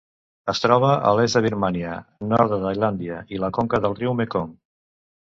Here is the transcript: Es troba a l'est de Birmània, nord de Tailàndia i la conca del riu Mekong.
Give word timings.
Es 0.51 0.59
troba 0.61 0.93
a 1.09 1.09
l'est 1.17 1.37
de 1.37 1.41
Birmània, 1.45 1.91
nord 2.31 2.49
de 2.53 2.57
Tailàndia 2.63 3.19
i 3.35 3.41
la 3.43 3.51
conca 3.59 3.81
del 3.83 3.95
riu 3.99 4.15
Mekong. 4.23 4.49